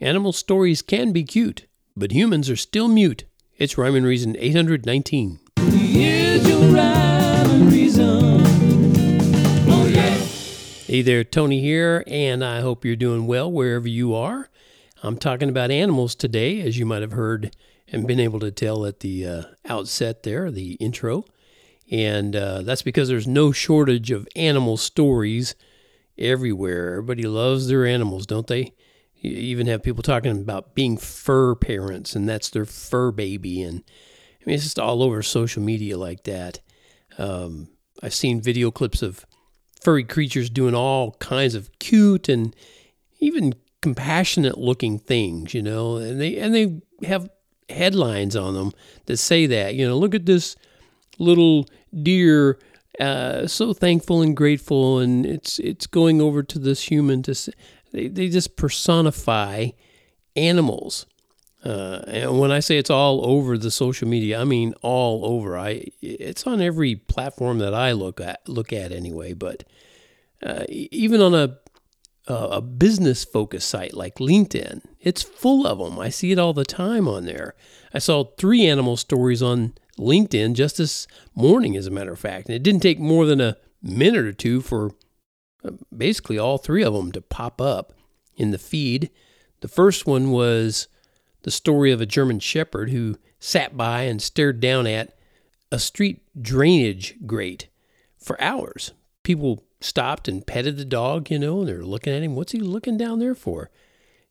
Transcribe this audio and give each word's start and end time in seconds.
Animal 0.00 0.32
stories 0.32 0.80
can 0.80 1.10
be 1.10 1.24
cute, 1.24 1.66
but 1.96 2.12
humans 2.12 2.48
are 2.48 2.54
still 2.54 2.86
mute. 2.86 3.24
It's 3.56 3.76
Rhyme 3.76 3.96
and 3.96 4.06
Reason 4.06 4.36
819. 4.38 5.40
Here's 5.72 6.48
your 6.48 6.60
rhyme 6.72 7.50
and 7.50 7.72
reason. 7.72 8.40
Oh 9.68 9.90
yeah. 9.92 10.14
Hey 10.86 11.02
there, 11.02 11.24
Tony 11.24 11.60
here, 11.60 12.04
and 12.06 12.44
I 12.44 12.60
hope 12.60 12.84
you're 12.84 12.94
doing 12.94 13.26
well 13.26 13.50
wherever 13.50 13.88
you 13.88 14.14
are. 14.14 14.48
I'm 15.02 15.16
talking 15.18 15.48
about 15.48 15.72
animals 15.72 16.14
today, 16.14 16.60
as 16.60 16.78
you 16.78 16.86
might 16.86 17.02
have 17.02 17.10
heard 17.10 17.56
and 17.88 18.06
been 18.06 18.20
able 18.20 18.38
to 18.38 18.52
tell 18.52 18.86
at 18.86 19.00
the 19.00 19.26
uh, 19.26 19.42
outset 19.68 20.22
there, 20.22 20.52
the 20.52 20.74
intro. 20.74 21.24
And 21.90 22.36
uh, 22.36 22.62
that's 22.62 22.82
because 22.82 23.08
there's 23.08 23.26
no 23.26 23.50
shortage 23.50 24.12
of 24.12 24.28
animal 24.36 24.76
stories 24.76 25.56
everywhere. 26.16 26.90
Everybody 26.92 27.24
loves 27.24 27.66
their 27.66 27.84
animals, 27.84 28.26
don't 28.26 28.46
they? 28.46 28.74
You 29.20 29.32
even 29.32 29.66
have 29.66 29.82
people 29.82 30.02
talking 30.02 30.32
about 30.32 30.74
being 30.74 30.96
fur 30.96 31.54
parents, 31.54 32.14
and 32.14 32.28
that's 32.28 32.50
their 32.50 32.64
fur 32.64 33.10
baby. 33.10 33.62
And 33.62 33.82
I 34.40 34.44
mean, 34.46 34.54
it's 34.54 34.64
just 34.64 34.78
all 34.78 35.02
over 35.02 35.22
social 35.22 35.62
media 35.62 35.98
like 35.98 36.24
that. 36.24 36.60
Um, 37.18 37.68
I've 38.02 38.14
seen 38.14 38.40
video 38.40 38.70
clips 38.70 39.02
of 39.02 39.26
furry 39.82 40.04
creatures 40.04 40.50
doing 40.50 40.74
all 40.74 41.12
kinds 41.12 41.54
of 41.54 41.70
cute 41.78 42.28
and 42.28 42.54
even 43.20 43.54
compassionate 43.82 44.58
looking 44.58 44.98
things, 44.98 45.54
you 45.54 45.62
know, 45.62 45.96
and 45.96 46.20
they 46.20 46.36
and 46.38 46.54
they 46.54 46.80
have 47.06 47.28
headlines 47.68 48.36
on 48.36 48.54
them 48.54 48.72
that 49.06 49.16
say 49.16 49.46
that, 49.46 49.74
you 49.74 49.86
know, 49.86 49.96
look 49.96 50.14
at 50.14 50.26
this 50.26 50.56
little 51.18 51.66
deer 52.02 52.58
uh, 53.00 53.46
so 53.46 53.72
thankful 53.72 54.22
and 54.22 54.36
grateful 54.36 54.98
and 54.98 55.24
it's 55.24 55.58
it's 55.60 55.86
going 55.86 56.20
over 56.20 56.42
to 56.42 56.58
this 56.58 56.82
human 56.82 57.22
to 57.22 57.34
say, 57.34 57.52
they, 57.92 58.08
they 58.08 58.28
just 58.28 58.56
personify 58.56 59.68
animals 60.36 61.06
uh, 61.64 62.02
and 62.06 62.38
when 62.38 62.52
I 62.52 62.60
say 62.60 62.78
it's 62.78 62.90
all 62.90 63.26
over 63.26 63.58
the 63.58 63.70
social 63.70 64.06
media, 64.06 64.40
I 64.40 64.44
mean 64.44 64.74
all 64.80 65.24
over. 65.24 65.58
I 65.58 65.86
it's 66.00 66.46
on 66.46 66.60
every 66.60 66.94
platform 66.94 67.58
that 67.58 67.74
I 67.74 67.92
look 67.92 68.20
at 68.20 68.48
look 68.48 68.72
at 68.72 68.92
anyway. 68.92 69.32
But 69.32 69.64
uh, 70.42 70.64
even 70.68 71.20
on 71.20 71.34
a 71.34 71.58
a 72.28 72.60
business 72.60 73.24
focused 73.24 73.68
site 73.68 73.94
like 73.94 74.16
LinkedIn, 74.16 74.82
it's 75.00 75.22
full 75.22 75.66
of 75.66 75.78
them. 75.78 75.98
I 75.98 76.10
see 76.10 76.30
it 76.30 76.38
all 76.38 76.52
the 76.52 76.64
time 76.64 77.08
on 77.08 77.24
there. 77.24 77.54
I 77.92 77.98
saw 77.98 78.24
three 78.36 78.66
animal 78.66 78.98
stories 78.98 79.42
on 79.42 79.72
LinkedIn 79.98 80.52
just 80.52 80.76
this 80.76 81.06
morning, 81.34 81.74
as 81.74 81.86
a 81.86 81.90
matter 81.90 82.12
of 82.12 82.20
fact, 82.20 82.46
and 82.46 82.54
it 82.54 82.62
didn't 82.62 82.82
take 82.82 83.00
more 83.00 83.24
than 83.24 83.40
a 83.40 83.56
minute 83.82 84.26
or 84.26 84.32
two 84.32 84.60
for 84.60 84.90
uh, 84.90 84.90
basically 85.96 86.38
all 86.38 86.58
three 86.58 86.82
of 86.82 86.94
them 86.94 87.12
to 87.12 87.20
pop 87.20 87.60
up 87.60 87.92
in 88.36 88.50
the 88.50 88.58
feed. 88.58 89.10
The 89.60 89.68
first 89.68 90.06
one 90.06 90.30
was 90.30 90.88
the 91.42 91.50
story 91.50 91.90
of 91.92 92.00
a 92.00 92.06
German 92.06 92.40
shepherd 92.40 92.90
who 92.90 93.16
sat 93.40 93.76
by 93.76 94.02
and 94.02 94.20
stared 94.20 94.60
down 94.60 94.86
at 94.86 95.16
a 95.70 95.78
street 95.78 96.22
drainage 96.40 97.14
grate 97.26 97.68
for 98.18 98.40
hours. 98.40 98.92
People 99.22 99.64
stopped 99.80 100.28
and 100.28 100.46
petted 100.46 100.76
the 100.76 100.84
dog, 100.84 101.30
you 101.30 101.38
know, 101.38 101.60
and 101.60 101.68
they're 101.68 101.82
looking 101.82 102.12
at 102.12 102.22
him. 102.22 102.34
What's 102.34 102.52
he 102.52 102.58
looking 102.58 102.96
down 102.96 103.18
there 103.18 103.34
for? 103.34 103.70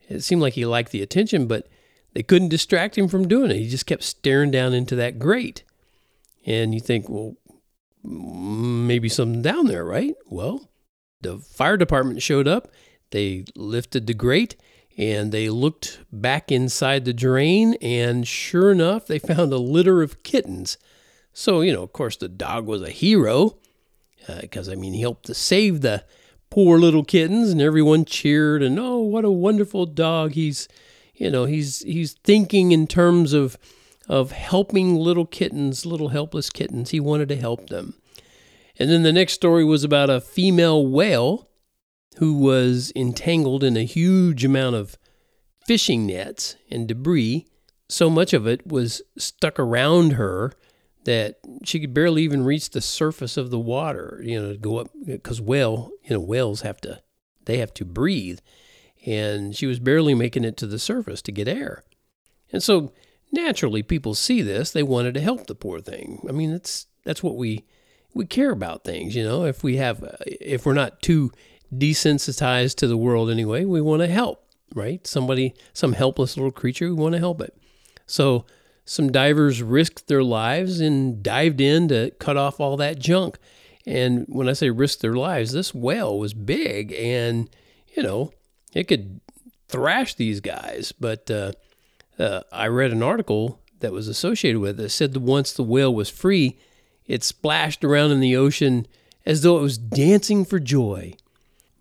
It 0.09 0.21
seemed 0.21 0.41
like 0.41 0.53
he 0.53 0.65
liked 0.65 0.91
the 0.91 1.01
attention, 1.01 1.47
but 1.47 1.67
they 2.13 2.23
couldn't 2.23 2.49
distract 2.49 2.97
him 2.97 3.07
from 3.07 3.27
doing 3.27 3.51
it. 3.51 3.57
He 3.57 3.67
just 3.67 3.85
kept 3.85 4.03
staring 4.03 4.51
down 4.51 4.73
into 4.73 4.95
that 4.95 5.19
grate. 5.19 5.63
And 6.45 6.73
you 6.73 6.79
think, 6.79 7.09
well, 7.09 7.35
maybe 8.03 9.09
something 9.09 9.41
down 9.41 9.67
there, 9.67 9.83
right? 9.83 10.15
Well, 10.25 10.69
the 11.21 11.37
fire 11.37 11.77
department 11.77 12.21
showed 12.21 12.47
up. 12.47 12.69
They 13.11 13.45
lifted 13.55 14.07
the 14.07 14.13
grate 14.13 14.55
and 14.97 15.31
they 15.31 15.49
looked 15.49 15.99
back 16.11 16.51
inside 16.51 17.05
the 17.05 17.13
drain, 17.13 17.75
and 17.81 18.27
sure 18.27 18.71
enough, 18.71 19.05
they 19.05 19.19
found 19.19 19.53
a 19.53 19.57
litter 19.57 20.01
of 20.01 20.23
kittens. 20.23 20.77
So, 21.33 21.61
you 21.61 21.71
know, 21.71 21.83
of 21.83 21.93
course, 21.93 22.17
the 22.17 22.27
dog 22.27 22.65
was 22.65 22.81
a 22.81 22.89
hero 22.89 23.57
because, 24.41 24.67
uh, 24.67 24.71
I 24.71 24.75
mean, 24.75 24.93
he 24.93 25.01
helped 25.01 25.27
to 25.27 25.35
save 25.35 25.81
the 25.81 26.03
poor 26.49 26.79
little 26.79 27.03
kittens, 27.03 27.51
and 27.51 27.61
everyone 27.61 28.05
cheered, 28.05 28.63
and 28.63 28.79
oh, 28.79 28.97
what 28.97 29.23
a 29.23 29.31
wonderful 29.31 29.85
dog. 29.85 30.31
He's, 30.31 30.67
you 31.13 31.29
know, 31.29 31.45
he's 31.45 31.79
he's 31.83 32.13
thinking 32.23 32.71
in 32.71 32.87
terms 32.87 33.33
of 33.33 33.57
of 34.09 34.31
helping 34.31 34.95
little 34.95 35.25
kittens, 35.25 35.85
little 35.85 36.09
helpless 36.09 36.49
kittens. 36.49 36.89
He 36.89 36.99
wanted 36.99 37.29
to 37.29 37.35
help 37.35 37.69
them. 37.69 37.93
And 38.79 38.89
then 38.89 39.03
the 39.03 39.13
next 39.13 39.33
story 39.33 39.65
was 39.65 39.83
about 39.83 40.09
a 40.09 40.21
female 40.21 40.85
whale 40.85 41.49
who 42.17 42.33
was 42.33 42.91
entangled 42.95 43.63
in 43.63 43.77
a 43.77 43.83
huge 43.83 44.43
amount 44.45 44.75
of 44.75 44.97
fishing 45.65 46.05
nets 46.05 46.55
and 46.69 46.87
debris. 46.87 47.47
So 47.89 48.09
much 48.09 48.33
of 48.33 48.47
it 48.47 48.67
was 48.67 49.01
stuck 49.17 49.59
around 49.59 50.13
her 50.13 50.53
that 51.05 51.39
she 51.63 51.79
could 51.79 51.93
barely 51.93 52.23
even 52.23 52.43
reach 52.43 52.71
the 52.71 52.81
surface 52.81 53.37
of 53.37 53.49
the 53.49 53.59
water, 53.59 54.19
you 54.23 54.39
know, 54.39 54.51
to 54.51 54.57
go 54.57 54.77
up 54.77 54.89
because 55.05 55.39
whale, 55.39 55.91
you 56.03 56.11
know, 56.11 56.19
whales 56.19 56.61
have 56.61 56.81
to 56.81 57.01
they 57.45 57.59
have 57.59 57.73
to 57.75 57.85
breathe. 57.85 58.39
And 59.05 59.55
she 59.55 59.65
was 59.65 59.79
barely 59.79 60.13
making 60.13 60.43
it 60.43 60.57
to 60.57 60.67
the 60.67 60.79
surface 60.79 61.21
to 61.23 61.31
get 61.31 61.47
air. 61.47 61.83
And 62.51 62.61
so 62.61 62.91
naturally 63.31 63.83
people 63.83 64.15
see 64.15 64.41
this, 64.41 64.71
they 64.71 64.83
wanted 64.83 65.13
to 65.13 65.21
help 65.21 65.47
the 65.47 65.55
poor 65.55 65.79
thing. 65.79 66.25
I 66.27 66.33
mean, 66.33 66.51
that's 66.51 66.87
that's 67.05 67.23
what 67.23 67.37
we 67.37 67.65
we 68.17 68.25
care 68.25 68.51
about 68.51 68.83
things, 68.83 69.15
you 69.15 69.23
know. 69.23 69.45
If 69.45 69.63
we 69.63 69.77
have 69.77 70.03
if 70.25 70.65
we're 70.65 70.73
not 70.73 71.01
too 71.01 71.31
desensitized 71.73 72.75
to 72.75 72.87
the 72.87 72.97
world 72.97 73.29
anyway. 73.29 73.65
We 73.65 73.81
want 73.81 74.01
to 74.01 74.07
help, 74.07 74.45
right? 74.73 75.05
Somebody, 75.05 75.53
some 75.73 75.93
helpless 75.93 76.37
little 76.37 76.51
creature, 76.51 76.87
we 76.87 76.93
want 76.93 77.13
to 77.13 77.19
help 77.19 77.41
it. 77.41 77.55
So 78.05 78.45
some 78.85 79.11
divers 79.11 79.61
risked 79.61 80.07
their 80.07 80.23
lives 80.23 80.79
and 80.79 81.21
dived 81.21 81.59
in 81.59 81.87
to 81.89 82.11
cut 82.19 82.37
off 82.37 82.59
all 82.59 82.77
that 82.77 82.99
junk. 82.99 83.37
And 83.85 84.25
when 84.27 84.49
I 84.49 84.53
say 84.53 84.69
risk 84.69 84.99
their 84.99 85.15
lives, 85.15 85.51
this 85.51 85.73
whale 85.73 86.17
was 86.17 86.33
big 86.33 86.93
and, 86.93 87.49
you 87.95 88.03
know, 88.03 88.31
it 88.73 88.87
could 88.87 89.19
thrash 89.67 90.15
these 90.15 90.39
guys. 90.39 90.91
But 90.91 91.29
uh, 91.31 91.51
uh, 92.19 92.41
I 92.51 92.67
read 92.67 92.91
an 92.91 93.03
article 93.03 93.61
that 93.79 93.91
was 93.91 94.07
associated 94.07 94.59
with 94.59 94.71
it 94.71 94.83
that 94.83 94.89
said 94.89 95.13
that 95.13 95.19
once 95.19 95.53
the 95.53 95.63
whale 95.63 95.93
was 95.93 96.09
free, 96.09 96.57
it 97.07 97.23
splashed 97.23 97.83
around 97.83 98.11
in 98.11 98.19
the 98.19 98.35
ocean 98.35 98.85
as 99.25 99.41
though 99.41 99.57
it 99.57 99.61
was 99.61 99.77
dancing 99.77 100.45
for 100.45 100.59
joy. 100.59 101.13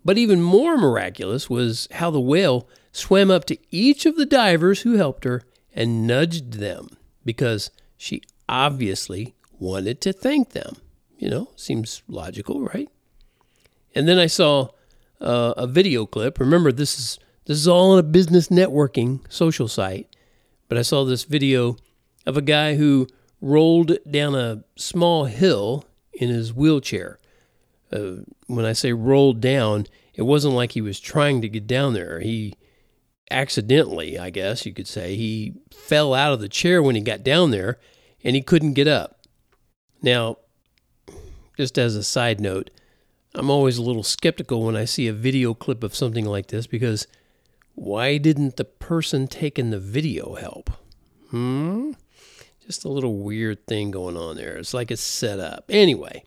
But 0.03 0.17
even 0.17 0.41
more 0.41 0.77
miraculous 0.77 1.49
was 1.49 1.87
how 1.91 2.11
the 2.11 2.19
whale 2.19 2.67
swam 2.91 3.29
up 3.29 3.45
to 3.45 3.57
each 3.71 4.05
of 4.05 4.15
the 4.15 4.25
divers 4.25 4.81
who 4.81 4.93
helped 4.93 5.23
her 5.25 5.43
and 5.73 6.07
nudged 6.07 6.53
them 6.53 6.89
because 7.25 7.69
she 7.97 8.21
obviously 8.47 9.35
wanted 9.59 10.01
to 10.01 10.13
thank 10.13 10.51
them. 10.51 10.77
You 11.17 11.29
know, 11.29 11.49
seems 11.55 12.03
logical, 12.07 12.61
right? 12.61 12.89
And 13.95 14.07
then 14.07 14.19
I 14.19 14.27
saw 14.27 14.69
uh, 15.19 15.53
a 15.57 15.67
video 15.67 16.05
clip. 16.05 16.39
Remember, 16.39 16.71
this 16.71 16.99
is 16.99 17.19
this 17.45 17.57
is 17.57 17.67
all 17.67 17.91
on 17.91 17.99
a 17.99 18.03
business 18.03 18.49
networking 18.49 19.21
social 19.29 19.67
site, 19.67 20.15
but 20.67 20.77
I 20.77 20.81
saw 20.81 21.05
this 21.05 21.23
video 21.23 21.77
of 22.25 22.37
a 22.37 22.41
guy 22.41 22.75
who 22.75 23.07
rolled 23.41 23.97
down 24.09 24.35
a 24.35 24.63
small 24.75 25.25
hill 25.25 25.85
in 26.13 26.29
his 26.29 26.53
wheelchair 26.53 27.19
uh, 27.91 28.17
when 28.47 28.65
I 28.65 28.73
say 28.73 28.93
rolled 28.93 29.41
down, 29.41 29.87
it 30.13 30.23
wasn't 30.23 30.55
like 30.55 30.73
he 30.73 30.81
was 30.81 30.99
trying 30.99 31.41
to 31.41 31.49
get 31.49 31.67
down 31.67 31.93
there. 31.93 32.19
He 32.19 32.55
accidentally, 33.29 34.17
I 34.17 34.29
guess 34.29 34.65
you 34.65 34.73
could 34.73 34.87
say, 34.87 35.15
he 35.15 35.53
fell 35.71 36.13
out 36.13 36.33
of 36.33 36.39
the 36.39 36.49
chair 36.49 36.81
when 36.81 36.95
he 36.95 37.01
got 37.01 37.23
down 37.23 37.51
there 37.51 37.79
and 38.23 38.35
he 38.35 38.41
couldn't 38.41 38.73
get 38.73 38.87
up. 38.87 39.21
Now, 40.01 40.37
just 41.55 41.77
as 41.77 41.95
a 41.95 42.03
side 42.03 42.39
note, 42.39 42.69
I'm 43.33 43.49
always 43.49 43.77
a 43.77 43.83
little 43.83 44.03
skeptical 44.03 44.63
when 44.63 44.75
I 44.75 44.85
see 44.85 45.07
a 45.07 45.13
video 45.13 45.53
clip 45.53 45.83
of 45.83 45.95
something 45.95 46.25
like 46.25 46.47
this 46.47 46.67
because 46.67 47.07
why 47.75 48.17
didn't 48.17 48.57
the 48.57 48.65
person 48.65 49.27
taking 49.27 49.69
the 49.69 49.79
video 49.79 50.35
help? 50.35 50.71
Hmm? 51.29 51.91
Just 52.67 52.83
a 52.83 52.89
little 52.89 53.15
weird 53.15 53.65
thing 53.65 53.91
going 53.91 54.17
on 54.17 54.35
there. 54.35 54.57
It's 54.57 54.73
like 54.73 54.91
it's 54.91 55.01
set 55.01 55.39
up. 55.39 55.65
Anyway, 55.69 56.25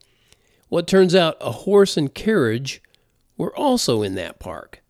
well, 0.71 0.79
it 0.79 0.87
turns 0.87 1.15
out 1.15 1.37
a 1.39 1.53
horse 1.53 1.99
and 1.99 2.15
carriage 2.15 2.83
were 3.37 3.55
also 3.55 4.01
in 4.03 4.15
that 4.15 4.41
park. 4.41 4.83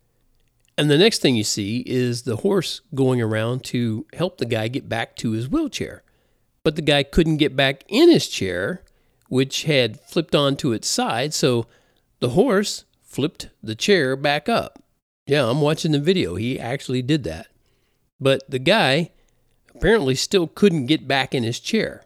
And 0.77 0.89
the 0.89 0.97
next 0.97 1.19
thing 1.19 1.35
you 1.35 1.43
see 1.43 1.83
is 1.85 2.21
the 2.21 2.37
horse 2.37 2.79
going 2.95 3.21
around 3.21 3.65
to 3.65 4.05
help 4.13 4.37
the 4.37 4.45
guy 4.45 4.69
get 4.69 4.87
back 4.87 5.17
to 5.17 5.31
his 5.31 5.49
wheelchair. 5.49 6.03
But 6.63 6.77
the 6.77 6.81
guy 6.81 7.03
couldn't 7.03 7.37
get 7.37 7.53
back 7.53 7.83
in 7.89 8.09
his 8.09 8.29
chair, 8.29 8.81
which 9.27 9.63
had 9.63 9.99
flipped 9.99 10.33
onto 10.33 10.71
its 10.71 10.87
side, 10.87 11.33
so 11.33 11.67
the 12.19 12.29
horse 12.29 12.85
flipped 13.03 13.49
the 13.61 13.75
chair 13.75 14.15
back 14.15 14.47
up. 14.47 14.81
Yeah, 15.27 15.49
I'm 15.49 15.59
watching 15.59 15.91
the 15.91 15.99
video. 15.99 16.35
He 16.35 16.57
actually 16.57 17.01
did 17.01 17.25
that. 17.25 17.47
But 18.21 18.49
the 18.49 18.59
guy 18.59 19.11
apparently 19.81 20.13
still 20.13 20.45
couldn't 20.45 20.85
get 20.85 21.07
back 21.07 21.33
in 21.33 21.41
his 21.41 21.59
chair. 21.59 22.05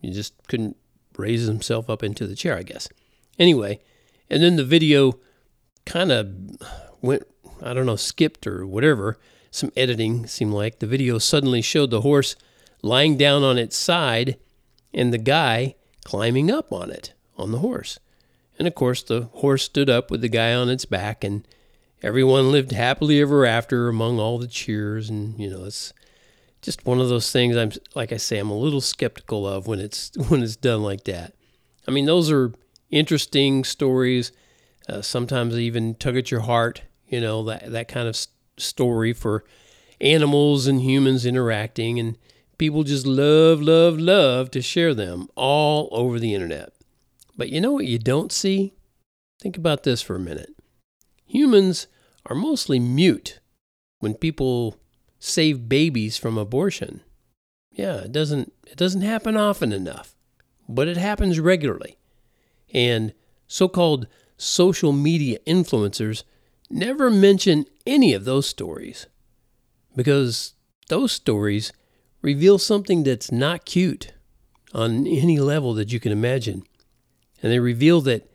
He 0.00 0.12
just 0.12 0.32
couldn't 0.46 0.76
raise 1.18 1.44
himself 1.44 1.90
up 1.90 2.04
into 2.04 2.24
the 2.24 2.36
chair, 2.36 2.56
I 2.56 2.62
guess. 2.62 2.88
Anyway, 3.36 3.80
and 4.30 4.40
then 4.44 4.54
the 4.54 4.64
video 4.64 5.18
kind 5.84 6.12
of 6.12 6.32
went, 7.02 7.24
I 7.60 7.74
don't 7.74 7.86
know, 7.86 7.96
skipped 7.96 8.46
or 8.46 8.64
whatever 8.64 9.18
some 9.50 9.72
editing, 9.76 10.28
seemed 10.28 10.52
like. 10.52 10.78
The 10.78 10.86
video 10.86 11.18
suddenly 11.18 11.62
showed 11.62 11.90
the 11.90 12.02
horse 12.02 12.36
lying 12.80 13.16
down 13.16 13.42
on 13.42 13.58
its 13.58 13.76
side 13.76 14.36
and 14.94 15.12
the 15.12 15.18
guy 15.18 15.74
climbing 16.04 16.48
up 16.48 16.72
on 16.72 16.92
it, 16.92 17.12
on 17.36 17.50
the 17.50 17.58
horse. 17.58 17.98
And 18.56 18.68
of 18.68 18.76
course, 18.76 19.02
the 19.02 19.22
horse 19.22 19.64
stood 19.64 19.90
up 19.90 20.12
with 20.12 20.20
the 20.20 20.28
guy 20.28 20.54
on 20.54 20.68
its 20.68 20.84
back, 20.84 21.24
and 21.24 21.44
everyone 22.04 22.52
lived 22.52 22.70
happily 22.70 23.20
ever 23.20 23.44
after 23.44 23.88
among 23.88 24.20
all 24.20 24.38
the 24.38 24.46
cheers. 24.46 25.10
And, 25.10 25.36
you 25.40 25.50
know, 25.50 25.64
it's 25.64 25.92
just 26.62 26.84
one 26.84 27.00
of 27.00 27.08
those 27.08 27.32
things 27.32 27.56
I'm, 27.56 27.72
like 27.94 28.12
I 28.12 28.16
say, 28.16 28.38
I'm 28.38 28.50
a 28.50 28.58
little 28.58 28.80
skeptical 28.80 29.46
of 29.46 29.66
when 29.66 29.78
it's, 29.78 30.12
when 30.28 30.42
it's 30.42 30.56
done 30.56 30.82
like 30.82 31.04
that. 31.04 31.34
I 31.88 31.90
mean, 31.90 32.06
those 32.06 32.30
are 32.30 32.52
interesting 32.90 33.64
stories. 33.64 34.32
Uh, 34.88 35.02
sometimes 35.02 35.54
they 35.54 35.62
even 35.62 35.94
tug 35.94 36.16
at 36.16 36.30
your 36.30 36.40
heart, 36.40 36.82
you 37.06 37.20
know, 37.20 37.44
that, 37.44 37.70
that 37.72 37.88
kind 37.88 38.08
of 38.08 38.16
story 38.58 39.12
for 39.12 39.44
animals 40.00 40.66
and 40.66 40.80
humans 40.80 41.24
interacting. 41.24 41.98
And 41.98 42.18
people 42.58 42.84
just 42.84 43.06
love, 43.06 43.62
love, 43.62 43.98
love 43.98 44.50
to 44.52 44.62
share 44.62 44.94
them 44.94 45.28
all 45.36 45.88
over 45.92 46.18
the 46.18 46.34
internet. 46.34 46.72
But 47.36 47.48
you 47.48 47.60
know 47.60 47.72
what 47.72 47.86
you 47.86 47.98
don't 47.98 48.32
see? 48.32 48.74
Think 49.40 49.56
about 49.56 49.84
this 49.84 50.02
for 50.02 50.16
a 50.16 50.20
minute. 50.20 50.54
Humans 51.24 51.86
are 52.26 52.36
mostly 52.36 52.78
mute 52.78 53.40
when 54.00 54.14
people 54.14 54.76
save 55.20 55.68
babies 55.68 56.16
from 56.16 56.36
abortion. 56.36 57.02
Yeah, 57.70 57.98
it 57.98 58.12
doesn't 58.12 58.52
it 58.66 58.76
doesn't 58.76 59.02
happen 59.02 59.36
often 59.36 59.72
enough, 59.72 60.16
but 60.68 60.88
it 60.88 60.96
happens 60.96 61.38
regularly. 61.38 61.98
And 62.72 63.14
so-called 63.46 64.08
social 64.36 64.92
media 64.92 65.38
influencers 65.46 66.24
never 66.68 67.10
mention 67.10 67.66
any 67.86 68.14
of 68.14 68.24
those 68.24 68.48
stories 68.48 69.06
because 69.94 70.54
those 70.88 71.12
stories 71.12 71.72
reveal 72.22 72.58
something 72.58 73.02
that's 73.02 73.30
not 73.30 73.64
cute 73.64 74.12
on 74.72 75.06
any 75.06 75.38
level 75.38 75.74
that 75.74 75.92
you 75.92 76.00
can 76.00 76.12
imagine. 76.12 76.62
And 77.42 77.50
they 77.52 77.58
reveal 77.58 78.00
that 78.02 78.30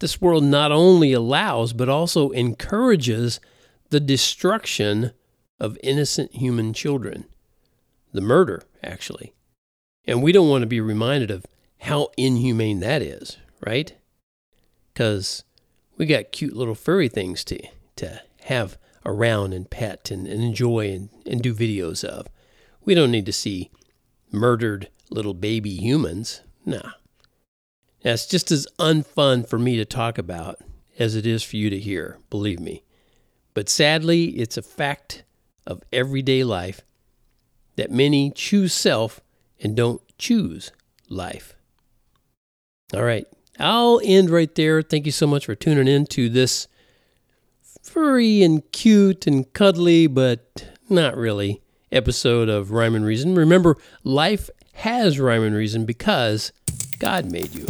this 0.00 0.20
world 0.20 0.44
not 0.44 0.70
only 0.70 1.12
allows 1.12 1.72
but 1.72 1.88
also 1.88 2.30
encourages 2.30 3.40
the 3.90 4.00
destruction 4.00 5.12
of 5.60 5.78
innocent 5.82 6.34
human 6.34 6.72
children, 6.72 7.26
the 8.12 8.20
murder, 8.20 8.62
actually. 8.82 9.34
And 10.04 10.22
we 10.22 10.32
don't 10.32 10.48
want 10.48 10.62
to 10.62 10.66
be 10.66 10.80
reminded 10.80 11.30
of 11.30 11.46
how 11.80 12.10
inhumane 12.16 12.80
that 12.80 13.02
is, 13.02 13.36
right? 13.64 13.94
Because 14.92 15.44
we 15.96 16.06
got 16.06 16.32
cute 16.32 16.56
little 16.56 16.74
furry 16.74 17.08
things 17.08 17.44
to, 17.44 17.58
to 17.96 18.22
have 18.44 18.78
around 19.04 19.52
and 19.52 19.70
pet 19.70 20.10
and, 20.10 20.26
and 20.26 20.42
enjoy 20.42 20.90
and, 20.90 21.08
and 21.26 21.42
do 21.42 21.54
videos 21.54 22.04
of. 22.04 22.26
We 22.84 22.94
don't 22.94 23.10
need 23.10 23.26
to 23.26 23.32
see 23.32 23.70
murdered 24.32 24.88
little 25.10 25.34
baby 25.34 25.74
humans. 25.74 26.42
Nah. 26.64 26.92
That's 28.02 28.26
just 28.26 28.50
as 28.50 28.66
unfun 28.78 29.48
for 29.48 29.58
me 29.58 29.76
to 29.76 29.84
talk 29.84 30.18
about 30.18 30.60
as 30.98 31.14
it 31.14 31.26
is 31.26 31.42
for 31.42 31.56
you 31.56 31.70
to 31.70 31.78
hear, 31.78 32.18
believe 32.30 32.60
me. 32.60 32.84
But 33.54 33.68
sadly, 33.68 34.26
it's 34.38 34.56
a 34.56 34.62
fact 34.62 35.24
of 35.68 35.82
everyday 35.92 36.42
life 36.42 36.82
that 37.76 37.92
many 37.92 38.30
choose 38.30 38.72
self 38.72 39.20
and 39.60 39.76
don't 39.76 40.00
choose 40.18 40.72
life. 41.08 41.54
All 42.92 43.04
right, 43.04 43.26
I'll 43.60 44.00
end 44.02 44.30
right 44.30 44.52
there. 44.54 44.82
Thank 44.82 45.06
you 45.06 45.12
so 45.12 45.26
much 45.26 45.46
for 45.46 45.54
tuning 45.54 45.86
in 45.86 46.06
to 46.06 46.28
this 46.28 46.66
furry 47.82 48.42
and 48.42 48.68
cute 48.72 49.26
and 49.26 49.52
cuddly, 49.52 50.06
but 50.06 50.68
not 50.88 51.16
really, 51.16 51.60
episode 51.92 52.48
of 52.48 52.72
Rhyme 52.72 52.94
and 52.94 53.04
Reason. 53.04 53.34
Remember, 53.34 53.76
life 54.02 54.50
has 54.72 55.18
rhyme 55.18 55.42
and 55.42 55.54
reason 55.56 55.84
because 55.84 56.52
God 56.98 57.30
made 57.30 57.52
you. 57.54 57.66